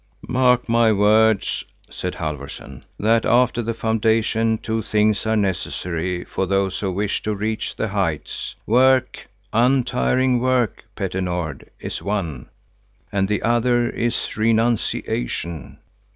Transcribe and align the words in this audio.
"Mark 0.27 0.67
my 0.67 0.91
words," 0.91 1.63
said 1.91 2.15
Halfvorson, 2.15 2.85
"that, 2.99 3.23
after 3.23 3.61
the 3.61 3.75
foundation, 3.75 4.57
two 4.57 4.81
things 4.81 5.27
are 5.27 5.35
necessary 5.35 6.23
for 6.23 6.47
those 6.47 6.79
who 6.79 6.91
wish 6.91 7.21
to 7.21 7.35
reach 7.35 7.75
the 7.75 7.89
heights. 7.89 8.55
Work, 8.65 9.27
untiring 9.53 10.39
work, 10.39 10.85
Petter 10.95 11.21
Nord, 11.21 11.69
is 11.79 12.01
one; 12.01 12.49
and 13.11 13.27
the 13.27 13.43
other 13.43 13.91
is 13.91 14.35
renunciation. 14.35 15.77